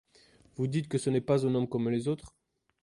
[0.55, 2.35] Vous dites que ce n'est pas un homme comme les autres?